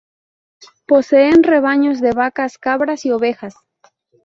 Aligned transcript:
Poseen 0.87 1.43
rebaños 1.43 2.01
de 2.01 2.11
vacas, 2.11 2.57
cabras 2.57 3.05
y 3.05 3.11
ovejas. 3.11 3.53